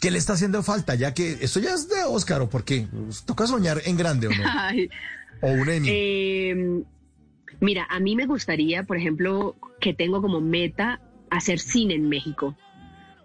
¿Qué 0.00 0.10
le 0.10 0.18
está 0.18 0.32
haciendo 0.32 0.62
falta? 0.62 0.94
Ya 0.94 1.12
que 1.12 1.32
esto 1.42 1.60
ya 1.60 1.74
es 1.74 1.88
de 1.88 2.02
Oscar, 2.04 2.40
¿o 2.40 2.48
por 2.48 2.64
qué? 2.64 2.86
¿Toca 3.26 3.46
soñar 3.46 3.82
en 3.84 3.96
grande 3.98 4.28
o 4.28 4.30
no? 4.30 4.42
¿O 5.42 5.48
un 5.52 5.68
Emmy? 5.68 5.88
Eh, 5.90 6.82
mira, 7.60 7.86
a 7.90 8.00
mí 8.00 8.16
me 8.16 8.26
gustaría, 8.26 8.82
por 8.84 8.96
ejemplo, 8.96 9.56
que 9.78 9.92
tengo 9.92 10.22
como 10.22 10.40
meta 10.40 11.00
hacer 11.28 11.60
cine 11.60 11.94
en 11.94 12.08
México. 12.08 12.56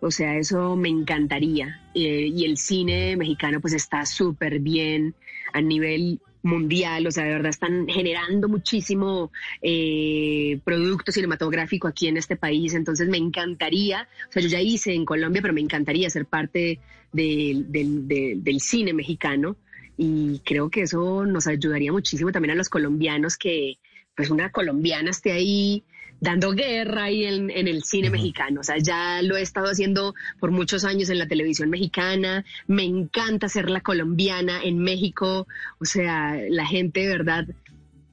O 0.02 0.12
sea, 0.12 0.38
eso 0.38 0.76
me 0.76 0.90
encantaría. 0.90 1.82
Eh, 1.94 2.28
y 2.28 2.44
el 2.44 2.58
cine 2.58 3.16
mexicano 3.16 3.62
pues 3.62 3.74
está 3.74 4.06
súper 4.06 4.60
bien 4.60 5.16
a 5.54 5.62
nivel 5.62 6.20
mundial, 6.46 7.08
o 7.08 7.12
sea, 7.12 7.26
de 7.26 7.32
verdad 7.32 7.50
están 7.50 7.88
generando 7.88 8.48
muchísimo 8.48 9.32
eh, 9.62 10.60
producto 10.64 11.12
cinematográfico 11.12 11.88
aquí 11.88 12.08
en 12.08 12.18
este 12.18 12.36
país, 12.36 12.74
entonces 12.74 13.10
me 13.10 13.18
encantaría, 13.18 14.08
o 14.30 14.32
sea, 14.32 14.42
yo 14.42 14.48
ya 14.48 14.62
hice 14.62 14.94
en 14.94 15.06
Colombia, 15.06 15.42
pero 15.42 15.54
me 15.54 15.62
encantaría 15.62 16.10
ser 16.10 16.26
parte 16.26 16.80
del, 17.12 17.66
del 17.72 18.60
cine 18.60 18.94
mexicano. 18.94 19.58
Y 19.98 20.42
creo 20.44 20.70
que 20.70 20.82
eso 20.82 21.26
nos 21.26 21.48
ayudaría 21.48 21.94
muchísimo 21.94 22.34
también 22.34 22.52
a 22.52 22.56
los 22.56 22.68
colombianos 22.68 23.38
que 23.38 23.78
pues 24.16 24.30
una 24.30 24.52
colombiana 24.52 25.12
esté 25.12 25.32
ahí 25.32 25.84
dando 26.20 26.52
guerra 26.54 27.04
ahí 27.04 27.26
en, 27.26 27.50
el 27.50 27.84
cine 27.84 28.10
mexicano. 28.10 28.62
O 28.62 28.64
sea, 28.64 28.78
ya 28.78 29.22
lo 29.22 29.38
he 29.38 29.42
estado 29.42 29.68
haciendo 29.68 30.16
por 30.40 30.52
muchos 30.52 30.86
años 30.86 31.10
en 31.10 31.20
la 31.20 31.28
televisión 31.28 31.70
mexicana. 31.70 32.46
Me 32.68 32.84
encanta 32.84 33.50
ser 33.50 33.70
la 33.70 33.82
colombiana 33.82 34.62
en 34.64 34.80
México. 34.80 35.48
O 35.80 35.86
sea, 35.86 36.38
la 36.50 36.66
gente 36.66 37.02
de 37.02 37.08
verdad, 37.10 37.48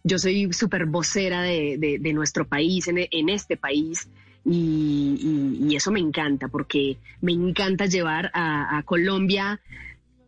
yo 0.04 0.18
soy 0.18 0.52
súper 0.52 0.86
vocera 0.86 1.42
de, 1.42 2.00
nuestro 2.12 2.46
país, 2.46 2.88
en, 2.88 3.28
este 3.28 3.56
país. 3.56 4.08
Y, 4.44 5.74
eso 5.74 5.90
me 5.90 6.00
encanta, 6.00 6.48
porque 6.48 6.98
me 7.20 7.32
encanta 7.32 7.86
llevar 7.86 8.30
a 8.34 8.82
Colombia 8.84 9.60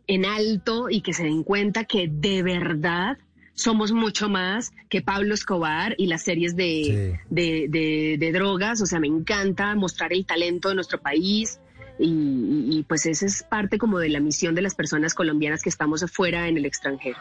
en 0.07 0.25
alto 0.25 0.89
y 0.89 1.01
que 1.01 1.13
se 1.13 1.23
den 1.23 1.43
cuenta 1.43 1.85
que 1.85 2.07
de 2.07 2.43
verdad 2.43 3.17
somos 3.55 3.93
mucho 3.93 4.29
más 4.29 4.71
que 4.89 5.01
Pablo 5.01 5.33
Escobar 5.33 5.95
y 5.97 6.07
las 6.07 6.23
series 6.23 6.55
de, 6.55 7.19
de, 7.29 8.31
drogas. 8.31 8.81
O 8.81 8.85
sea, 8.85 8.99
me 8.99 9.07
encanta 9.07 9.73
mostrar 9.75 10.13
el 10.13 10.25
talento 10.25 10.69
de 10.69 10.75
nuestro 10.75 11.01
país. 11.01 11.59
Y, 11.97 12.83
pues 12.89 13.05
esa 13.05 13.25
es 13.25 13.43
parte 13.43 13.77
como 13.77 13.99
de 13.99 14.09
la 14.09 14.19
misión 14.19 14.53
de 14.53 14.61
las 14.61 14.75
personas 14.75 15.13
colombianas 15.13 15.63
que 15.63 15.69
estamos 15.69 16.03
afuera 16.03 16.49
en 16.49 16.57
el 16.57 16.65
extranjero. 16.65 17.17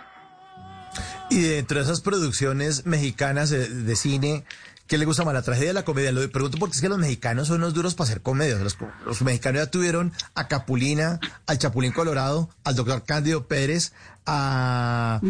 Y 1.31 1.41
dentro 1.41 1.79
de 1.79 1.85
esas 1.85 2.01
producciones 2.01 2.85
mexicanas 2.85 3.51
de 3.51 3.97
cine, 3.97 4.45
¿Qué 4.87 4.99
le 4.99 5.07
gusta 5.07 5.25
más, 5.25 5.33
la 5.33 5.43
tragedia 5.43 5.71
o 5.71 5.75
la 5.75 5.85
comedia? 5.85 6.13
Lo 6.13 6.29
pregunto 6.31 6.59
porque 6.59 6.75
es 6.75 6.83
que 6.83 6.91
los 6.91 6.99
mexicanos 6.99 7.49
son 7.49 7.59
unos 7.59 7.73
duros 7.73 7.95
para 7.95 8.09
hacer 8.09 8.21
comedias. 8.21 8.61
Los, 8.61 9.23
mexicanos 9.23 9.63
ya 9.63 9.71
tuvieron 9.71 10.13
a 10.35 10.47
Capulina, 10.47 11.21
al 11.47 11.59
Chapulín 11.59 11.93
Colorado, 11.93 12.51
al 12.65 12.77
doctor 12.77 13.03
Cándido 13.05 13.47
Pérez, 13.47 13.93
a, 14.27 15.21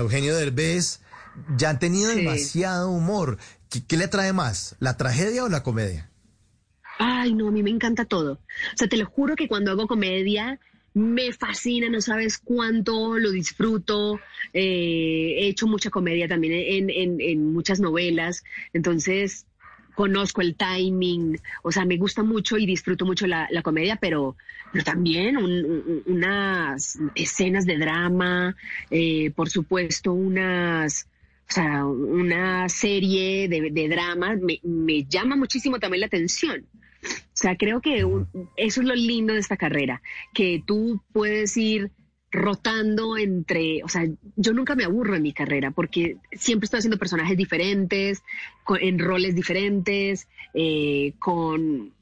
Eugenio 0.00 0.36
Derbez. 0.36 1.00
Ya 1.56 1.70
han 1.70 1.80
tenido 1.80 2.10
demasiado 2.10 2.90
humor. 2.90 3.38
¿Qué, 3.68 3.96
le 3.96 4.04
atrae 4.04 4.32
más, 4.32 4.76
la 4.78 4.96
tragedia 4.96 5.44
o 5.44 5.48
la 5.48 5.64
comedia? 5.64 6.08
Ay, 6.98 7.34
no, 7.34 7.48
a 7.48 7.50
mí 7.50 7.62
me 7.62 7.70
encanta 7.70 8.04
todo. 8.04 8.34
O 8.34 8.76
sea, 8.76 8.86
te 8.86 8.96
lo 8.96 9.06
juro 9.06 9.34
que 9.34 9.48
cuando 9.48 9.72
hago 9.72 9.88
comedia 9.88 10.60
me 10.94 11.32
fascina, 11.32 11.88
no 11.88 12.00
sabes 12.00 12.38
cuánto 12.38 13.18
lo 13.18 13.30
disfruto. 13.30 14.20
Eh, 14.52 15.34
he 15.38 15.48
hecho 15.48 15.66
mucha 15.66 15.90
comedia 15.90 16.28
también 16.28 16.88
en, 16.90 17.52
muchas 17.52 17.80
novelas, 17.80 18.44
entonces 18.72 19.46
conozco 19.94 20.40
el 20.40 20.54
timing, 20.54 21.38
o 21.62 21.70
sea, 21.70 21.84
me 21.84 21.98
gusta 21.98 22.22
mucho 22.22 22.56
y 22.56 22.64
disfruto 22.64 23.04
mucho 23.04 23.26
la, 23.26 23.48
comedia, 23.62 23.96
pero, 23.96 24.36
pero 24.72 24.84
también 24.84 25.36
unas 26.06 26.98
escenas 27.14 27.66
de 27.66 27.76
drama, 27.78 28.56
eh, 28.90 29.30
por 29.30 29.50
supuesto, 29.50 30.12
unas... 30.12 31.08
O 31.50 31.54
sea, 31.54 31.84
una 31.84 32.66
serie 32.70 33.46
de, 33.46 33.88
drama 33.88 34.36
me, 34.36 34.58
me 34.62 35.04
llama 35.04 35.36
muchísimo 35.36 35.78
también 35.78 36.00
la 36.00 36.06
atención. 36.06 36.64
O 37.42 37.44
sea, 37.44 37.56
creo 37.56 37.80
que 37.80 38.06
eso 38.56 38.80
es 38.80 38.86
lo 38.86 38.94
lindo 38.94 39.32
de 39.34 39.40
esta 39.40 39.56
carrera, 39.56 40.00
que 40.32 40.62
tú 40.64 41.00
puedes 41.12 41.56
ir 41.56 41.90
rotando 42.30 43.18
entre, 43.18 43.82
o 43.82 43.88
sea, 43.88 44.06
yo 44.36 44.52
nunca 44.52 44.76
me 44.76 44.84
aburro 44.84 45.16
en 45.16 45.22
mi 45.22 45.32
carrera 45.32 45.72
porque 45.72 46.18
siempre 46.30 46.66
estoy 46.66 46.78
haciendo 46.78 47.00
personajes 47.00 47.36
diferentes, 47.36 48.22
en 48.80 49.00
roles 49.00 49.34
diferentes, 49.34 50.28
eh, 50.54 51.14
con 51.18 51.92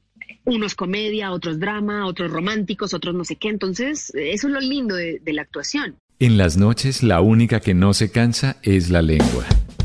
unos 0.45 0.75
comedia, 0.75 1.31
otros 1.31 1.59
drama, 1.59 2.05
otros 2.05 2.29
románticos, 2.29 2.93
otros 2.93 3.15
no 3.15 3.25
sé 3.25 3.37
qué. 3.37 3.49
Entonces, 3.49 4.11
eso 4.13 4.47
es 4.47 4.53
lo 4.53 4.59
lindo 4.59 4.93
de 4.93 5.33
la 5.33 5.41
actuación. 5.41 5.95
En 6.19 6.37
las 6.37 6.55
noches, 6.55 7.01
la 7.01 7.19
única 7.19 7.61
que 7.61 7.73
no 7.73 7.95
se 7.95 8.11
cansa 8.11 8.57
es 8.61 8.91
la 8.91 9.01
lengua. 9.01 9.43